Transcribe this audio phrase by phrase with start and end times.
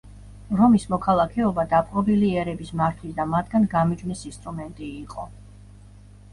[0.61, 5.31] რომის მოქალაქეობა დაპყრობილი ერების მართვის და მათგან გამიჯვნის ინსტრუმენტი იყო.